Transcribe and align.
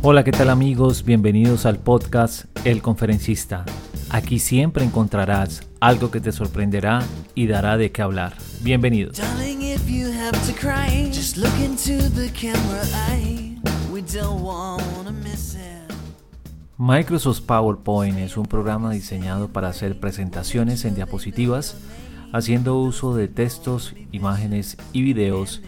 Hola, 0.00 0.22
¿qué 0.22 0.30
tal 0.30 0.48
amigos? 0.48 1.04
Bienvenidos 1.04 1.66
al 1.66 1.80
podcast 1.80 2.44
El 2.64 2.82
Conferencista. 2.82 3.64
Aquí 4.10 4.38
siempre 4.38 4.84
encontrarás 4.84 5.68
algo 5.80 6.12
que 6.12 6.20
te 6.20 6.30
sorprenderá 6.30 7.02
y 7.34 7.48
dará 7.48 7.76
de 7.76 7.90
qué 7.90 8.02
hablar. 8.02 8.34
Bienvenidos. 8.60 9.20
Microsoft 16.76 17.40
PowerPoint 17.40 18.18
es 18.18 18.36
un 18.36 18.46
programa 18.46 18.92
diseñado 18.92 19.48
para 19.48 19.68
hacer 19.68 19.98
presentaciones 19.98 20.84
en 20.84 20.94
diapositivas, 20.94 21.76
haciendo 22.32 22.78
uso 22.78 23.16
de 23.16 23.26
textos, 23.26 23.96
imágenes 24.12 24.76
y 24.92 25.02
videos 25.02 25.60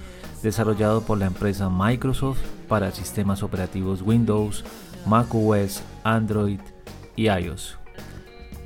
desarrollado 0.43 1.03
por 1.03 1.19
la 1.19 1.27
empresa 1.27 1.69
Microsoft 1.69 2.39
para 2.69 2.93
sistemas 2.93 3.43
operativos 3.43 4.03
Windows, 4.03 4.65
macOS, 5.07 5.83
Android 6.05 6.61
y 7.17 7.29
iOS. 7.29 7.77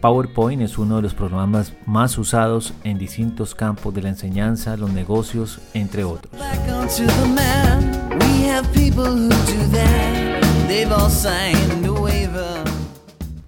PowerPoint 0.01 0.61
es 0.61 0.77
uno 0.77 0.97
de 0.97 1.03
los 1.03 1.15
programas 1.15 1.73
más 1.87 2.19
usados 2.19 2.75
en 2.85 2.99
distintos 2.99 3.55
campos 3.55 3.95
de 3.95 4.03
la 4.03 4.11
enseñanza, 4.11 4.77
los 4.77 4.93
negocios, 4.93 5.61
entre 5.73 6.05
otros. 6.05 6.31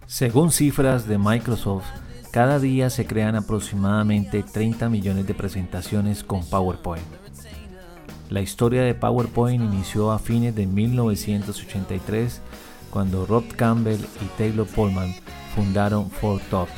Según 0.06 0.50
cifras 0.50 1.06
de 1.06 1.18
Microsoft, 1.18 1.84
cada 2.30 2.58
día 2.58 2.88
se 2.88 3.06
crean 3.06 3.36
aproximadamente 3.36 4.42
30 4.42 4.88
millones 4.88 5.26
de 5.26 5.34
presentaciones 5.34 6.24
con 6.24 6.42
PowerPoint. 6.42 7.04
La 8.28 8.40
historia 8.40 8.82
de 8.82 8.94
PowerPoint 8.94 9.62
inició 9.62 10.10
a 10.10 10.18
fines 10.18 10.54
de 10.54 10.66
1983 10.66 12.40
cuando 12.90 13.24
Rob 13.24 13.44
Campbell 13.54 14.00
y 14.00 14.24
Taylor 14.36 14.66
Pullman 14.66 15.14
fundaron 15.54 16.10
Top 16.50 16.68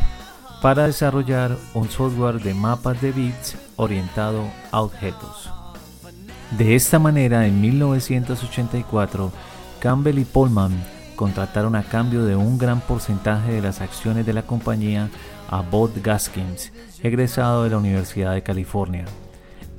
para 0.60 0.86
desarrollar 0.86 1.56
un 1.72 1.88
software 1.88 2.40
de 2.42 2.52
mapas 2.52 3.00
de 3.00 3.12
bits 3.12 3.56
orientado 3.76 4.44
a 4.72 4.82
objetos. 4.82 5.50
De 6.58 6.74
esta 6.74 6.98
manera, 6.98 7.46
en 7.46 7.60
1984, 7.60 9.32
Campbell 9.80 10.18
y 10.18 10.24
Pullman 10.24 10.72
contrataron 11.14 11.76
a 11.76 11.82
cambio 11.82 12.24
de 12.24 12.36
un 12.36 12.58
gran 12.58 12.80
porcentaje 12.80 13.52
de 13.52 13.62
las 13.62 13.80
acciones 13.80 14.26
de 14.26 14.32
la 14.32 14.42
compañía 14.42 15.08
a 15.50 15.62
Bob 15.62 15.92
Gaskins, 16.02 16.72
egresado 17.02 17.64
de 17.64 17.70
la 17.70 17.78
Universidad 17.78 18.34
de 18.34 18.42
California. 18.42 19.04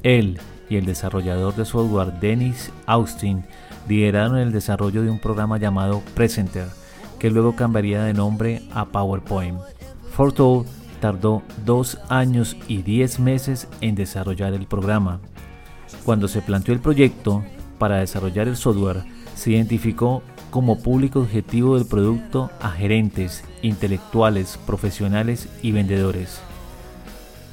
Él 0.04 0.40
y 0.70 0.78
el 0.78 0.86
desarrollador 0.86 1.56
de 1.56 1.66
software 1.66 2.20
Dennis 2.20 2.72
Austin 2.86 3.44
lideraron 3.88 4.38
el 4.38 4.52
desarrollo 4.52 5.02
de 5.02 5.10
un 5.10 5.20
programa 5.20 5.58
llamado 5.58 6.02
Presenter, 6.14 6.68
que 7.18 7.30
luego 7.32 7.56
cambiaría 7.56 8.04
de 8.04 8.14
nombre 8.14 8.62
a 8.74 8.86
PowerPoint. 8.86 9.60
Fortold 10.12 10.68
tardó 11.00 11.42
dos 11.66 11.98
años 12.10 12.56
y 12.68 12.84
diez 12.84 13.20
meses 13.20 13.68
en 13.82 13.96
desarrollar 13.96 14.54
el 14.54 14.66
programa. 14.66 15.20
Cuando 16.06 16.28
se 16.28 16.42
planteó 16.42 16.74
el 16.74 16.82
proyecto 16.82 17.44
para 17.78 17.98
desarrollar 17.98 18.48
el 18.48 18.58
software, 18.58 19.04
se 19.36 19.52
identificó 19.52 20.22
como 20.52 20.80
público 20.80 21.22
objetivo 21.22 21.78
del 21.78 21.88
producto 21.88 22.52
a 22.60 22.72
gerentes, 22.72 23.44
intelectuales, 23.62 24.60
profesionales 24.66 25.48
y 25.62 25.72
vendedores. 25.72 26.42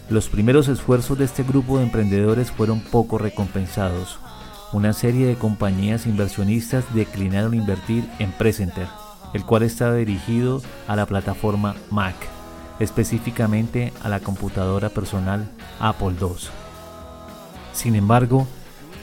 Los 0.08 0.28
primeros 0.28 0.68
esfuerzos 0.68 1.18
de 1.18 1.24
este 1.24 1.42
grupo 1.42 1.78
de 1.78 1.84
emprendedores 1.84 2.52
fueron 2.52 2.78
poco 2.78 3.18
recompensados. 3.18 4.18
Una 4.72 4.92
serie 4.92 5.26
de 5.26 5.34
compañías 5.34 6.06
inversionistas 6.06 6.84
declinaron 6.94 7.54
invertir 7.54 8.08
en 8.20 8.30
Presenter, 8.30 8.86
el 9.34 9.44
cual 9.44 9.64
estaba 9.64 9.94
dirigido 9.94 10.62
a 10.86 10.94
la 10.94 11.06
plataforma 11.06 11.74
Mac, 11.90 12.14
específicamente 12.78 13.92
a 14.04 14.08
la 14.08 14.20
computadora 14.20 14.90
personal 14.90 15.50
Apple 15.80 16.14
II. 16.20 16.36
Sin 17.72 17.96
embargo, 17.96 18.46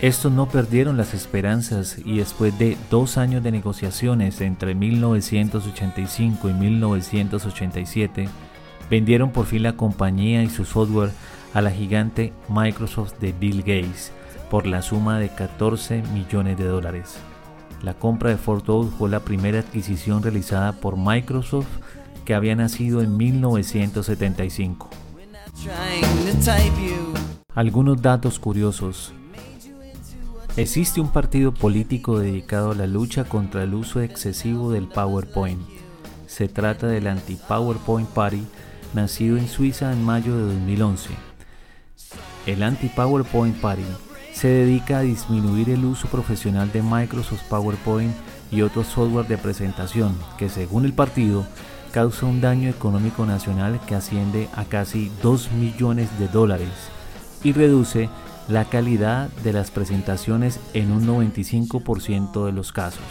estos 0.01 0.31
no 0.31 0.47
perdieron 0.47 0.95
las 0.95 1.13
esperanzas 1.13 1.97
y 2.03 2.17
después 2.17 2.57
de 2.57 2.77
dos 2.89 3.17
años 3.17 3.43
de 3.43 3.51
negociaciones 3.51 4.39
entre 4.39 4.73
1985 4.73 6.49
y 6.49 6.53
1987, 6.53 8.29
vendieron 8.89 9.31
por 9.31 9.45
fin 9.45 9.63
la 9.63 9.73
compañía 9.73 10.43
y 10.43 10.49
su 10.49 10.65
software 10.65 11.11
a 11.53 11.61
la 11.61 11.71
gigante 11.71 12.33
Microsoft 12.49 13.13
de 13.19 13.31
Bill 13.31 13.59
Gates 13.59 14.11
por 14.49 14.67
la 14.67 14.81
suma 14.81 15.19
de 15.19 15.29
14 15.29 16.03
millones 16.13 16.57
de 16.57 16.65
dólares. 16.65 17.17
La 17.81 17.93
compra 17.93 18.29
de 18.29 18.37
Fortode 18.37 18.89
fue 18.97 19.09
la 19.09 19.19
primera 19.19 19.59
adquisición 19.59 20.23
realizada 20.23 20.73
por 20.73 20.95
Microsoft 20.97 21.67
que 22.23 22.33
había 22.33 22.55
nacido 22.55 23.01
en 23.01 23.17
1975. 23.17 24.89
Algunos 27.53 28.01
datos 28.01 28.39
curiosos. 28.39 29.13
Existe 30.55 31.01
un 31.01 31.11
partido 31.11 31.53
político 31.53 32.19
dedicado 32.19 32.71
a 32.71 32.75
la 32.75 32.87
lucha 32.87 33.23
contra 33.23 33.63
el 33.63 33.73
uso 33.73 34.01
excesivo 34.01 34.71
del 34.71 34.87
PowerPoint. 34.87 35.59
Se 36.27 36.47
trata 36.47 36.87
del 36.87 37.07
Anti-PowerPoint 37.07 38.07
Party 38.09 38.43
nacido 38.93 39.37
en 39.37 39.47
Suiza 39.47 39.91
en 39.91 40.03
mayo 40.03 40.35
de 40.35 40.53
2011. 40.53 41.09
El 42.45 42.63
Anti-PowerPoint 42.63 43.55
Party 43.57 43.83
se 44.33 44.47
dedica 44.47 44.99
a 44.99 45.01
disminuir 45.01 45.69
el 45.69 45.85
uso 45.85 46.07
profesional 46.07 46.71
de 46.71 46.81
Microsoft 46.81 47.43
PowerPoint 47.49 48.13
y 48.51 48.61
otros 48.61 48.87
software 48.87 49.27
de 49.27 49.37
presentación 49.37 50.17
que 50.37 50.49
según 50.49 50.85
el 50.85 50.93
partido 50.93 51.45
causa 51.91 52.25
un 52.25 52.41
daño 52.41 52.69
económico 52.69 53.25
nacional 53.25 53.79
que 53.87 53.95
asciende 53.95 54.49
a 54.55 54.65
casi 54.65 55.11
2 55.21 55.51
millones 55.53 56.09
de 56.19 56.27
dólares 56.27 56.69
y 57.43 57.53
reduce 57.53 58.09
la 58.47 58.65
calidad 58.65 59.29
de 59.43 59.53
las 59.53 59.71
presentaciones 59.71 60.59
en 60.73 60.91
un 60.91 61.05
95% 61.05 62.45
de 62.45 62.51
los 62.51 62.71
casos. 62.71 63.03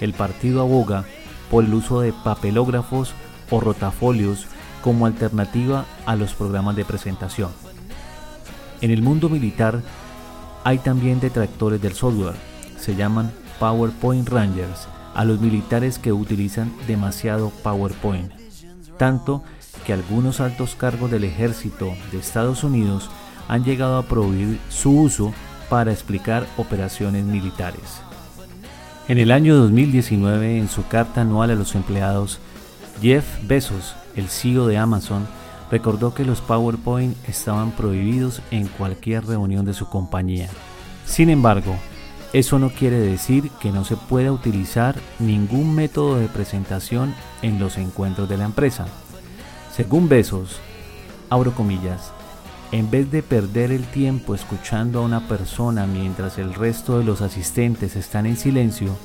El 0.00 0.12
partido 0.14 0.60
aboga 0.60 1.04
por 1.50 1.64
el 1.64 1.72
uso 1.72 2.00
de 2.00 2.12
papelógrafos 2.12 3.14
o 3.50 3.60
rotafolios 3.60 4.46
como 4.82 5.06
alternativa 5.06 5.86
a 6.04 6.16
los 6.16 6.34
programas 6.34 6.76
de 6.76 6.84
presentación. 6.84 7.50
En 8.80 8.90
el 8.90 9.02
mundo 9.02 9.28
militar 9.28 9.80
hay 10.64 10.78
también 10.78 11.20
detractores 11.20 11.80
del 11.80 11.94
software, 11.94 12.34
se 12.78 12.94
llaman 12.94 13.32
PowerPoint 13.58 14.28
Rangers 14.28 14.88
a 15.14 15.24
los 15.24 15.40
militares 15.40 15.98
que 15.98 16.12
utilizan 16.12 16.72
demasiado 16.86 17.50
PowerPoint, 17.62 18.32
tanto 18.98 19.42
que 19.86 19.92
algunos 19.92 20.40
altos 20.40 20.74
cargos 20.74 21.10
del 21.10 21.24
ejército 21.24 21.92
de 22.10 22.18
Estados 22.18 22.64
Unidos 22.64 23.10
han 23.48 23.64
llegado 23.64 23.98
a 23.98 24.04
prohibir 24.04 24.58
su 24.68 24.90
uso 24.90 25.32
para 25.68 25.92
explicar 25.92 26.46
operaciones 26.56 27.24
militares. 27.24 28.00
En 29.08 29.18
el 29.18 29.30
año 29.30 29.56
2019, 29.56 30.58
en 30.58 30.68
su 30.68 30.86
carta 30.86 31.22
anual 31.22 31.50
a 31.50 31.54
los 31.54 31.74
empleados, 31.74 32.38
Jeff 33.00 33.24
Bezos 33.44 33.94
el 34.16 34.28
CEO 34.28 34.66
de 34.66 34.78
Amazon, 34.78 35.26
recordó 35.70 36.14
que 36.14 36.24
los 36.24 36.40
PowerPoint 36.40 37.16
estaban 37.28 37.70
prohibidos 37.72 38.42
en 38.50 38.68
cualquier 38.68 39.24
reunión 39.24 39.64
de 39.64 39.74
su 39.74 39.88
compañía. 39.88 40.48
Sin 41.06 41.30
embargo, 41.30 41.76
eso 42.32 42.58
no 42.58 42.70
quiere 42.70 42.98
decir 42.98 43.50
que 43.60 43.72
no 43.72 43.84
se 43.84 43.96
pueda 43.96 44.32
utilizar 44.32 44.96
ningún 45.18 45.74
método 45.74 46.18
de 46.18 46.28
presentación 46.28 47.14
en 47.42 47.58
los 47.58 47.76
encuentros 47.76 48.28
de 48.28 48.38
la 48.38 48.44
empresa. 48.44 48.86
Según 49.74 50.08
Besos, 50.08 50.60
abro 51.28 51.54
comillas, 51.54 52.12
en 52.72 52.90
vez 52.90 53.10
de 53.10 53.22
perder 53.22 53.70
el 53.70 53.84
tiempo 53.84 54.34
escuchando 54.34 55.00
a 55.00 55.02
una 55.02 55.28
persona 55.28 55.86
mientras 55.86 56.38
el 56.38 56.54
resto 56.54 56.98
de 56.98 57.04
los 57.04 57.20
asistentes 57.20 57.96
están 57.96 58.24
en 58.24 58.38
silencio, 58.38 58.96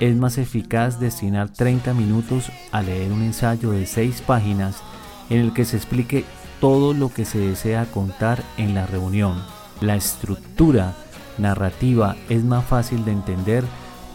es 0.00 0.16
más 0.16 0.38
eficaz 0.38 1.00
destinar 1.00 1.48
30 1.50 1.94
minutos 1.94 2.50
a 2.72 2.82
leer 2.82 3.12
un 3.12 3.22
ensayo 3.22 3.70
de 3.70 3.86
6 3.86 4.22
páginas 4.22 4.82
en 5.30 5.40
el 5.40 5.52
que 5.52 5.64
se 5.64 5.76
explique 5.76 6.24
todo 6.60 6.94
lo 6.94 7.12
que 7.12 7.24
se 7.24 7.38
desea 7.38 7.86
contar 7.86 8.42
en 8.56 8.74
la 8.74 8.86
reunión. 8.86 9.42
La 9.80 9.96
estructura 9.96 10.94
narrativa 11.38 12.16
es 12.28 12.44
más 12.44 12.64
fácil 12.64 13.04
de 13.04 13.12
entender 13.12 13.64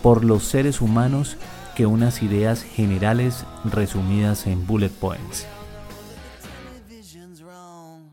por 0.02 0.24
los 0.24 0.44
seres 0.44 0.82
humanos 0.82 1.38
que 1.76 1.86
unas 1.86 2.24
ideas 2.24 2.64
generales 2.64 3.46
resumidas 3.66 4.48
en 4.48 4.66
bullet 4.66 4.90
points. 4.90 5.46